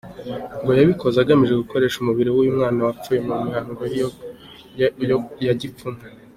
Ngo 0.61 0.71
yabikoze 0.79 1.17
agamije 1.19 1.53
gukoresha 1.61 1.97
umubiri 1.99 2.29
w’uyu 2.31 2.55
mwana 2.57 2.79
wapfuye 2.87 3.19
mu 3.25 3.33
mihango 3.43 3.83
ya 5.47 5.53
gipfumu. 5.61 6.01